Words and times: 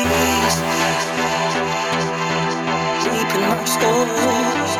knees, 0.00 0.56
deep 3.04 3.34
in 3.36 3.42
my 3.48 3.64
soul. 3.64 4.71